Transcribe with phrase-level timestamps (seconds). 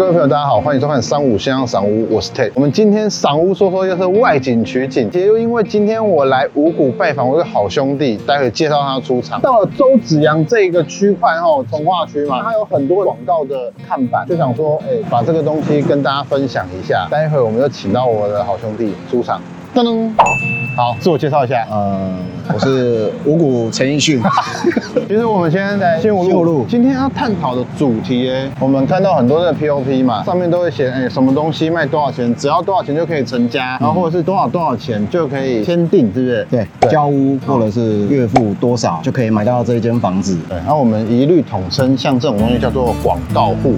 [0.00, 2.50] 各位朋友，大家好，欢迎收看三五先生赏屋，我是 Tate。
[2.54, 9.38] 我们今天赏屋说说又是外景取景，也又因为今天我来五谷拜访我一个好兄弟，待会介绍他出场。
[9.42, 17.06] 到了周子阳这个区块哈，从化区嘛，他有很多广告的看板，就想说，哎，把这个东西跟大家分享一下。
[17.10, 19.38] 待会我们就请到我的好兄弟出场，
[19.72, 20.10] 噔噔，
[20.76, 21.64] 好，自我介绍一下。
[21.70, 22.12] 呃，
[22.52, 24.20] 我是五谷陈奕迅。
[25.06, 36.46] 其实我们现在在新五路今天要探讨的主题，哎，我们看到很多的 POP 嘛，上面都会写，哎，什么东西卖多少钱，只要多少钱就可以成家，然后或者是多少多少钱就可以签订，是不是？
[36.50, 40.36] 对，交屋或者是月付多少就可以买到这一间房子。
[40.48, 43.76] 对，然后我们一律统称像这种东西叫做广告户。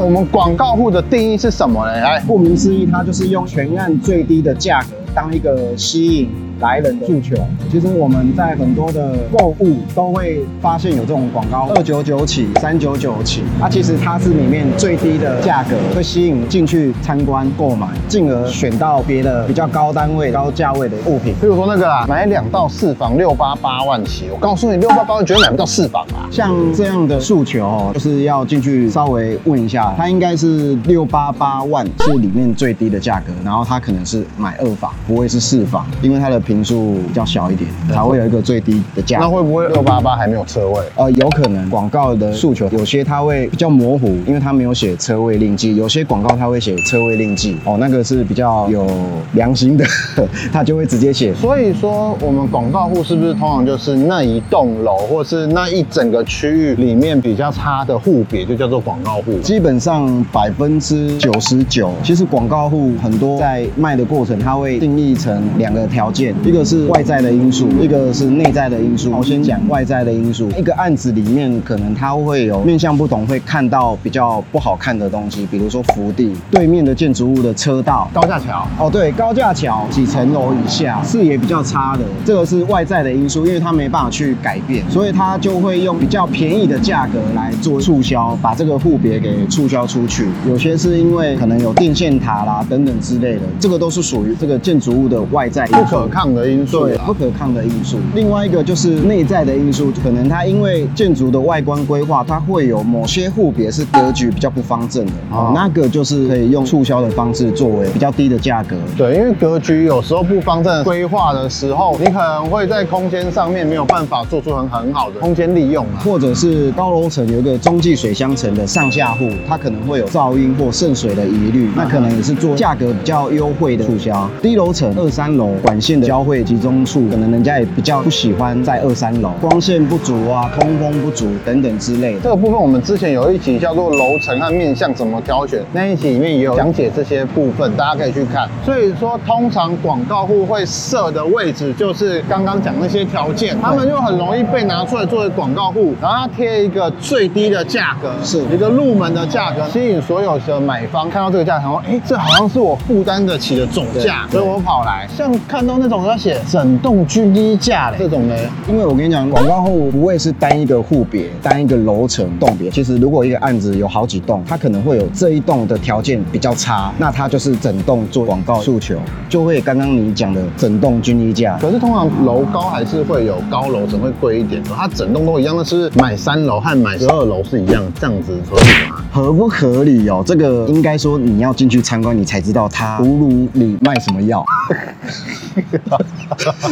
[0.00, 1.92] 我们广告户的定义是什么呢？
[2.00, 6.30] 来，顾名思义，它就是用全案最低的价格当一个吸引
[6.60, 7.36] 来人诉求。
[7.70, 21.34] 其实我们在很多的购物都会发现有这种广告，二九九起、三九九起，它其实它是里面最低的价格，会吸引进去参观购买，进而选到别的比较高单位、高价位的物品。
[21.40, 26.28] 比如说那个啦，买两到四房六八八万起，我告诉你，六八八万绝对买不到四房啊。
[26.30, 39.18] 像这样的诉求，就是要进去稍微问一下，它应该是六八八万是里面最低的价格，然后它可能是买二房，不会是四房，因为它的平数比较小一点，才会有一个最低的价。
[39.18, 40.80] 那会不会六八八还没有车位？
[40.96, 48.86] 呃，有可能广告的诉求有些它会比较模糊，因为它没有写车位令记，有些广告它会写车位令记，哦，那个是比较有
[49.34, 49.84] 良心的，
[50.50, 59.38] 它就会直接写所以说，我们广告户是不是通常就是那一栋楼，或是那一整个区域里面比较差的户别，就叫做广告户？
[59.40, 69.10] 基本上百分之九十九，其实广告户很多在卖的过程，它会定义成两个条件，一个是外在的因素，一个是内在的因素。
[69.10, 78.08] 我先讲外在的因素，一个案子里面可能它会有面向不同，会看到比较不好看的东西，比如说福地对面的建筑物的车道。
[78.14, 78.66] 高架桥。
[78.78, 90.28] 哦，对，高架桥几层楼以下，视野比较差的，这个是外在的因素，因为它没办法去改变，所以它就会用比较便宜的价格来做促销，把这个户别给促销出去。
[90.46, 97.98] 有些是因为可能有电线塔啦等等之类的，这个都是属于这个建筑物的外在不可抗的因素不可抗的因素。
[98.14, 108.76] 另外一个就是内在的因素，可能它因为建筑的外观规划，它会有某些户别是格局比较不方正的，哦哦，那个就是可以用促销的方式作为比较低的价格。
[108.96, 116.00] 对，因为格局有时候不方正规划的时候，你可能会在空间上面没有办法做出很很好的空间利用啊。
[116.04, 124.28] 或者是高楼层有一个中继水箱层的上下户，它可能会有噪音或渗水的疑虑，那可能也是做价格比较优惠的促销。
[124.42, 132.20] 低楼层二三楼管线的交汇集中处，可能人家也比较不喜欢在二三楼，光线不足啊，通风不足等等之类的。
[132.22, 138.48] 这个部分我们之前有一集叫做楼层和面向怎么挑选，那一集里面也有讲解这些部分，大家可以去看。
[138.64, 155.06] 所以说，通常广告户会设的位置就是刚刚讲那些条件，他们就很容易被拿出来作为广告户，然后他贴一个最低的价格，是一个入门的价格，吸引所有的买方看到这个价格，想说，哎，这好像是我负担得起的总价，所以我跑来。
[155.16, 158.34] 像看到那种要写整栋均一价嘞，这种呢，
[158.68, 162.70] 因为我跟你讲，广告户不会是单一个户别、单一个楼层栋别。
[162.70, 168.98] 其实如果一个案子有好几栋，它可能会有这一栋的条件比较差，那它就是整栋做广告诉求，
[169.28, 171.58] 就会刚刚你讲的整栋均一价。
[171.60, 179.04] 可是通常楼高还是会有高楼层会贵一点，它整栋都一样，那是买三楼和买十二楼是一样，这样子合理吗？
[179.12, 180.22] 合不合理哦？
[180.26, 184.44] 这个应该说你要进去参观，你才知道它葫芦里卖什么药。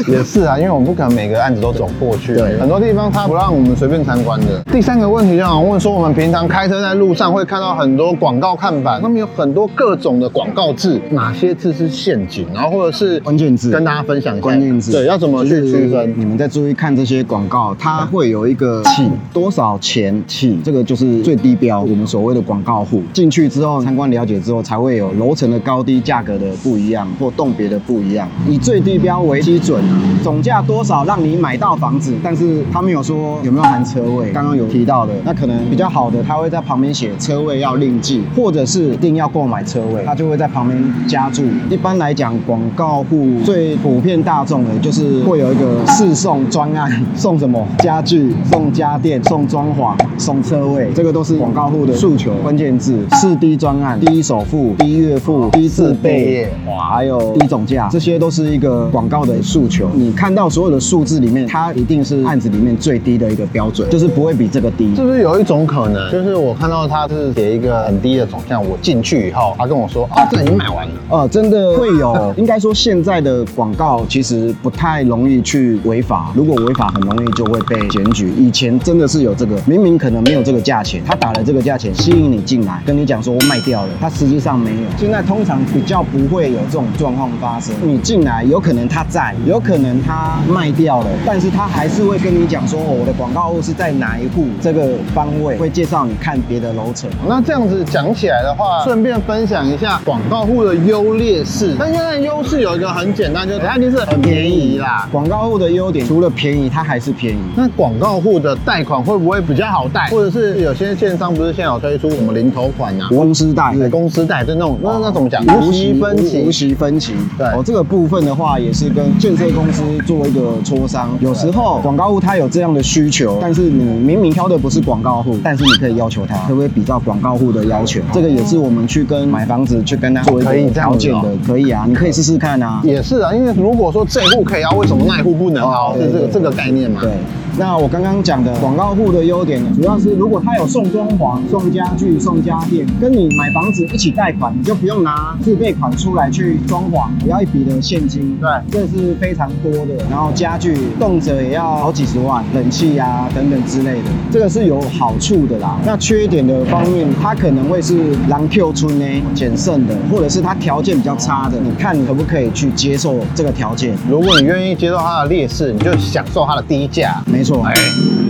[0.09, 4.63] 也是啊，因为我们不可能每个案子都走过去，对很多地方他不让我们随便参观的。
[4.73, 14.43] 第三个问题就想问说，我们平常开车在路上会看到很多广告看板，上面有很多各种的广告字，哪些字是陷阱，然后或者是关键字跟大家分享一下。
[14.43, 16.15] 关键字对，要怎么去区分？
[16.16, 23.03] 你们在注意看这些广告，它会有一个起多少钱起，这个就是最低标，我们所谓的广告户。
[23.13, 28.28] 进去之后参观了解之后，才会有楼层的高低、价格的不一样或栋别的不一样。
[28.49, 34.31] 以最低标为基准啊，总价多少让你买到房子，但是他没有说有没有含车位。
[34.33, 41.43] 刚刚有提到的，那可能比较好的，他会在旁边写车位要另计，或者是一定要购买车位，他就会在旁边加注。
[41.71, 53.05] 一般来讲，广告户最普遍大众的就是会有一个试送专案，送什么家具、送家电、送装潢、送车位，这个都是广告户的诉求关键字。
[53.13, 59.91] 四低专案、低首付、低月付、低自备哇还有低总价，这些都是一一个广告的诉求。
[59.95, 64.97] 你看到所有的数字里面，它一定是案子里面最低的一个标准，就是不会比这个低。
[64.97, 70.95] 是不是有一种可能，就是我看到他是写一个很低的总价，我进去以后，他跟我说啊，这已经买完了。
[71.11, 78.33] 呃，真的会有，应该说现在的广告其实不太容易去违法，如果违法很容易就会被检举。
[78.39, 84.89] 以前真的是有这个，明明可能没有这个价钱，他打了这个价钱吸引你进来，跟你讲说我卖掉了，他实际上没有。
[84.97, 97.10] 现在通常比较不会有这种状况发生，你进来有可能他在，有可能他卖掉了，但是他还是会跟你讲说我的广告户是在哪一户这个方位，会介绍你看别的楼层。
[97.28, 101.75] 那这样子讲起来的话，顺便分享一下广告户的优劣势。
[101.78, 105.09] 那现在优势有一个很简单，就是它一定是很便宜啦。
[105.10, 107.39] 广告户的优点除了便宜，它还是便宜。
[107.57, 110.09] 那广告户的贷款会不会比较好贷？
[110.10, 113.09] 或者是有些线上不是现在有推出什么零头款啊？
[113.09, 115.45] 公司贷，对，公司贷就那种，那那怎么讲？
[115.47, 117.15] 无息分期，无息分期。
[117.39, 121.09] 对，哦，这个部分的话也是跟建设公司做一个磋商。
[121.21, 128.00] 有时候广告户他有这样的需求，但是你明明挑的不是广告户，但是你可以要求他，可不可以比照广告户的要求？
[128.12, 132.80] 这个也是我们去跟买房子去跟他做一个条件的，可以啊，你可以试试看啊。
[132.84, 135.94] 也是啊，因为如果说这户可以啊，为什么那户不能啊？
[135.97, 137.00] 是这个这个概念嘛？
[137.00, 137.12] 对。
[137.59, 148.26] 那我刚刚讲的广告户的优点呢，主要是如果他有送装潢、送家具、送家电，跟你买房子一起贷款，你就不用拿自备款出来去装潢，不要一笔的现金。
[148.41, 149.95] 对，这是非常多的。
[150.11, 155.78] 然后家具动辄也要好几十万，冷气啊等等之类的，这个是有好处的啦。
[155.84, 163.97] 那缺点的方面，它可能会是狼 Q 村呢减剩的，或者是它条件比较差的，你看你可不可以去接受这个条件？
[164.09, 167.22] 如果你愿意接受它的劣势，你就享受它的低价。
[167.27, 167.75] 没错，哎，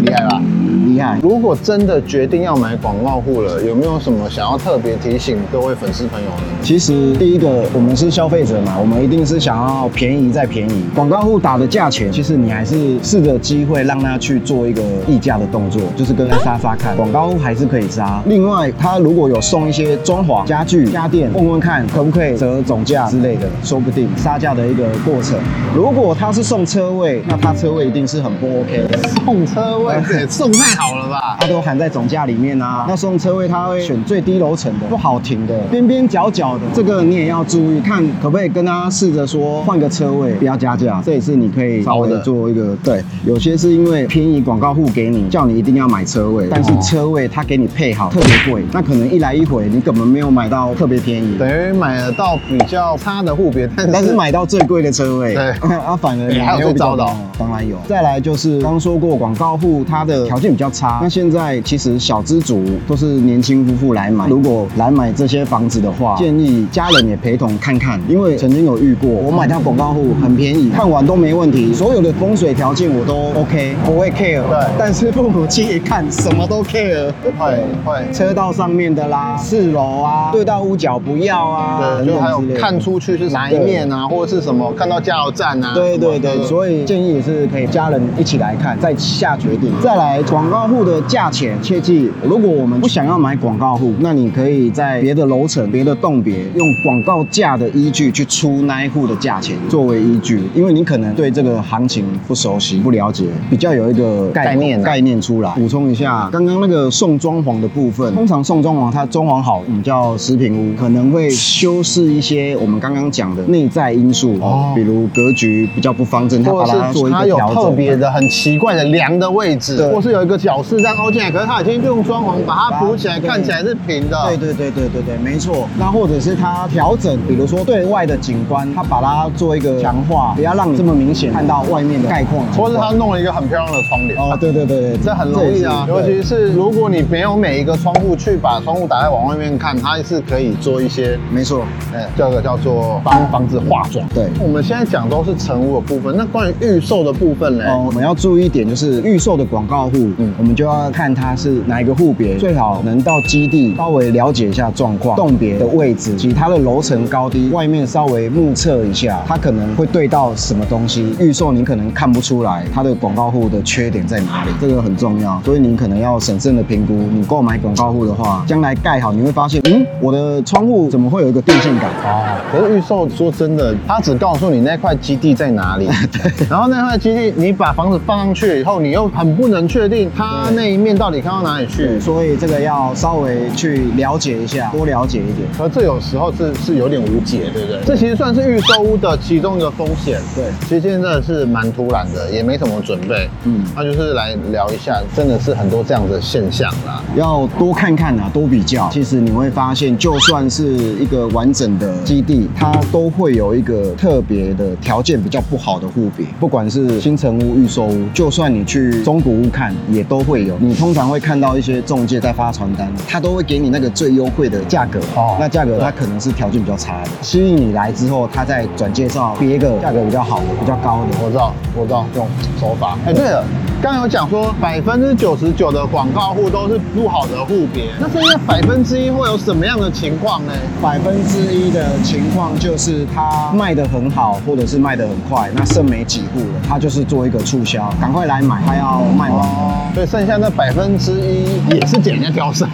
[0.05, 0.41] 厉害吧？
[0.87, 1.19] 厉害。
[1.23, 6.43] 如果真的决定要买广告户了，有没有什么想要特别提醒各位粉丝朋友呢？
[6.63, 10.85] 其实第一个，我们是消费者嘛，我们一定是想要便宜再便宜。
[10.95, 16.97] 广告户打的价钱，其实你还是试着机会让他去做一个议价的动作，就是跟他杀杀看。
[16.97, 18.23] 广告户还是可以杀。
[18.27, 25.39] 另外，他如果有送一些装潢、家具、家电，问问看可不可以折总价之类的，说不定杀价的一个过程。
[25.75, 28.99] 如果他是送车位，那他车位一定是很不 OK 的。
[29.25, 29.95] 送车位
[30.29, 31.37] 送太好了吧？
[31.41, 32.85] 它都含在总价里面啊。
[32.89, 41.03] 那送车位他会选最低楼层的，不好停的，边边角角的，这个你也要注意，看可不可以跟他试着说换个车位，不要加价。
[41.05, 43.03] 这也是你可以稍微做一个对。
[43.25, 57.77] 有些是因为便宜广告户给你，叫你一定要买车位，但是车位他给你配好特别贵，那可能一来一回你根本没有买到特别便宜，等于买得到比较差的户别，但是买到最贵的车位，对， 啊反而你还有被糟蹋，当然有。
[57.89, 74.43] 再来就是刚说过广告户他的条件比较差，那现在其实小资族都是年轻夫妇来买，如果来买这些房子的话，建议家人也陪同看看，因为曾经有遇过，我买到广告户很便宜，看完都没问题，所有的风水条件我都 OK，不会 care。
[74.43, 78.13] 对，但是父母亲一看什么都 care，会会。
[78.13, 89.71] 车道上面的啦，四楼啊，对到屋角不要啊，对，就还有看出去是哪一面啊，或者是什么看到加油站啊，对对对，所以建议也是可以家人一起来看，再下决定。
[89.83, 105.51] 再来广告户的价钱，切记，如果我们不想要买广告户，那你可以在别的楼层、别的栋别用广告价的依据去出那一户的价钱作为依据，因为你可能对这个行情不熟悉、不了解，比较有一个概念概念出来。
[105.57, 124.17] 补充一下，刚刚那个送装潢的部分，通常送装潢它装潢好，我们叫食品屋，可能会修饰一些我们刚刚讲的内在因素，哦，比如格局比较不方正，它把它做一个调整，特别的很奇怪的梁的位置，或是有一个角饰这样凹进来，可是它已经用装潢把它补起来，看起来是平的。
[124.29, 125.69] 对对对对对对，没错。
[125.77, 134.17] 那或者是它调整，比如说对外的景观，它把它做一个强化，不要让你这么明显看到外面的概况，或是它弄了一个很漂亮的窗帘。
[134.17, 135.85] 哦，对对对对，这很容易啊。
[135.89, 144.07] 尤其是如果你没有每一个窗户去把窗户打开往外面看，它是可以做一些，没错，哎，这个叫做帮房子化妆。
[144.15, 147.65] 对，我们现在讲都是成屋的部分，那关于预售的部分呢？
[147.67, 149.97] 哦，我们要注意一点，就是预售的广告户，
[150.39, 161.15] 我们就要看它是哪一个户别，最好能到基地稍微了解一下状况，栋别的位置及它的楼层高低，外面稍微目测一下，它可能会对到什么东西。
[161.19, 166.95] 预售你可能看不出来它的广告户的缺点在哪里，这个很重要，所以你可能要审慎的评估。
[167.13, 171.91] 你购买广告户的话，将来盖好你会发现，嗯，我的窗户怎么会有一个电线杆？
[172.05, 182.01] 哦，可是预售说真的，他只告诉你那块基地在哪里，对， 然后那块基地你把房子放上去以后，你又很不能确定它那一面到底看到哪里去，？
[182.01, 185.47] 所以这个要稍微去了解一下，多了解一点。
[185.57, 187.81] 可这有时候是是有点无解，对不对？
[187.85, 190.19] 这其实算是预售屋的其中一个风险。
[190.35, 193.29] 对其实现在真的是蛮突然的，也没什么准备。
[193.45, 197.03] 嗯那就是来聊一下，真的是很多这样的现象啦。
[197.15, 198.89] 要多看看啊，多比较。
[198.91, 206.25] 其实你会发现，就算是一个完整的基地，它都会有一个特别的条件比较不好的户别。
[206.41, 210.57] 不管是新城屋、预售屋，就算你去中古屋看，也都会有。
[210.59, 215.01] 你通常会看到一些中介在发传单，他都会给你那个最优惠的价格。
[215.15, 221.17] 哦那价格他可能是条件比较差的，吸引你来之后，他再转介绍别个价格比较好的、比较高的。
[221.23, 222.29] 我知道，我知道这种
[222.61, 222.97] 手法。
[223.07, 223.45] 哎、对了，
[223.83, 230.53] 刚刚有讲说百分之九十九的广告户都是不好的户别，那剩下百分之一会有什么样的情况呢？
[230.83, 239.47] 百分之一的情况就是他卖的很好，或者是卖的很快，那剩没几户了，他就是做一个促销，赶快来买，它要卖完。
[239.95, 242.69] 所以剩下那百分之一也是捡人家挑剩。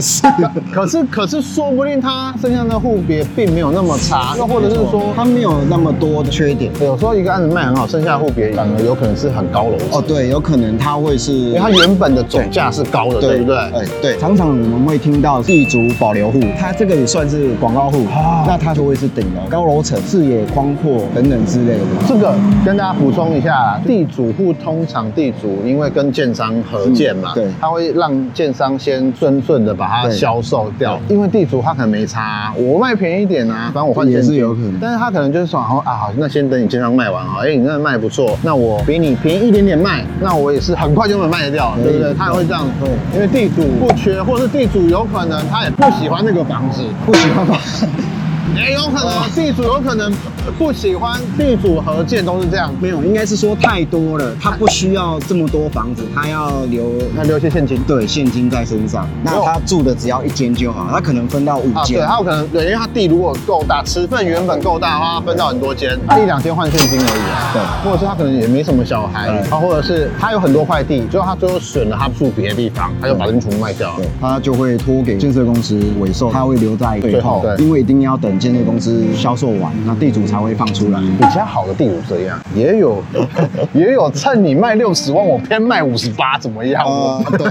[0.00, 0.22] 是，
[0.72, 6.72] 可是，可是说不定他剩下的户别并没有那么差，又或者是说，他没有那么多的缺点。
[6.80, 13.54] 有时候一个案子卖很好，剩下户别反而有可能是很高楼层哦，，对，有可能它会是，因为它原本的总价是高的，对不对？
[13.58, 21.84] 哎，对，常常我们会听到地主保留户，它这个也算是广告户，哦那它就会是顶楼、高楼层、视野宽阔等等之类的。
[22.08, 22.34] 这个
[22.64, 27.46] 跟大家补充一下，地主户通常地主因为跟建商合建嘛，嗯对。
[27.60, 30.16] 他会让建商先顺顺的把它对。
[30.16, 34.78] 销售掉，因为地主他可能没差啊、我卖便宜一点啊，反正我换钱是有可能。
[34.80, 42.14] 但是他可能就是说，好啊，好，那先等你建商卖完啊，哎，你那卖不错，那我比你便宜一点点卖，那我也是很快就能卖得掉，对不对？
[42.14, 47.86] 他也会这样，对因为地主不缺，或是地主有可能他也不喜欢那个房子，不喜欢房子？
[48.56, 50.12] 也有可能地主有可能
[50.58, 57.80] 不喜欢地主和建都是这样，没有，应该是说太多了，他不需要这么多房子，他要留那留些现金。
[57.86, 59.08] 对现金在身上。
[59.24, 62.06] 那他住的只要一间就好，他可能分到五啊，对，间。
[62.06, 67.52] 他有可能对，因为他地如果够大，尺寸原本够大的话，他分到很多间，一两间换现金而已啊。
[67.52, 81.00] 对或者是他可能也没什么小孩，对啊，或者是他有很多块地，最后他最后选了他住别的地方，他就把这边全部卖掉了对。，他就会托给建设公司尾售，他会留在最后最后，对因为一定要等建设公司销售完，那地主才会放出来。
[81.18, 83.02] 比较好的地主这样，也有
[83.72, 86.84] 也有趁你卖六十万，我偏卖五十八，怎么样？
[86.84, 87.48] 哦我，对，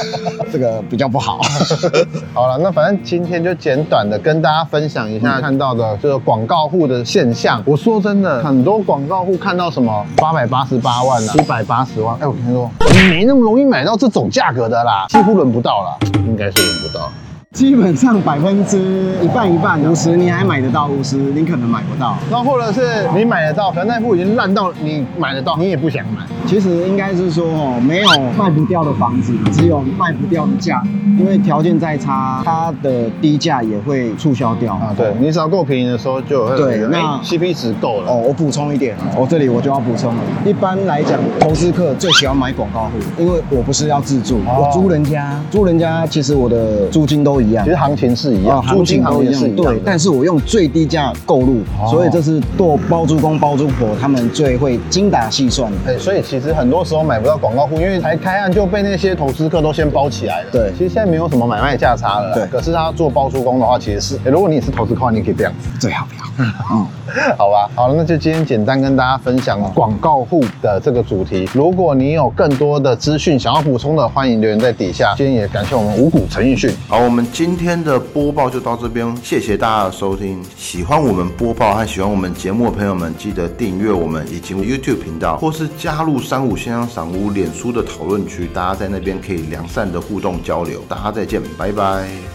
[0.52, 1.40] 这个比较不好。
[2.32, 7.62] 好了，那反正今天就简短的跟大家分享一下看到的这个广告户的现象。
[7.64, 12.70] 我说真的，很多广告户看到什么八百八十八万啊，七百八十万，哎，我跟你说，
[13.08, 15.96] 没那么容易买到这种价格的啦，几乎轮不到啦，
[16.26, 17.10] 应该是轮不到。
[17.52, 18.78] 基本上百分之
[19.22, 22.16] 一半一半，五十你还买得到，五十你可能买不到。
[22.30, 26.22] 那或者是你买得到，可能那户已经烂到你买得到，你也不想买。
[26.46, 30.82] 其实应该是说哦，没有卖不掉的房子，只有卖不掉的价。
[31.18, 38.10] 因为条件再差，它的低价也会促销掉啊，对你只要够便宜的时候，就会对那觉得哎 CP 值够了。
[38.10, 40.22] 哦，我补充一点，我这里我就要补充了。
[40.46, 47.76] 一般来讲，投资客最喜欢买广告户，因为我不是要自住，哦我租人家，租人家其实我的租金都一样其实。
[47.76, 55.78] 行情是一样，哦租金行都一样，情是一样对，但是我用最低价购入，哦所以这是做包租公包租婆他们最会精打细算的。
[55.92, 60.50] 哎，所以其实很多时候买不到广告户，因为才开案就被那些投资客都先包起来了。
[60.52, 62.34] 对其实现在没有什么买卖价差了啦。
[62.34, 65.68] 对可是他做包租公的话，其实是，哎如果你也是投资客，你可以这样子。
[65.80, 66.22] 最好不要。
[66.70, 66.86] 嗯，
[67.36, 71.48] 好吧，好了，那就今天简单跟大家分享广告户的这个主题。
[71.52, 75.14] 如果你有更多的资讯想要补充的，欢迎留言在底下。
[75.16, 76.70] 今天也感谢我们五谷陈奕迅。
[76.88, 80.42] 好，我们今天的播报就到这边，谢谢大家的收听。
[80.56, 90.80] 喜欢我们播报和喜欢我们节目的朋友们，记得订阅我们以及 YouTube 频道，或是加入三五先生赏屋脸书的讨论区，大家在那边可以良善的互动交流。
[90.88, 92.31] 大家再见，拜拜。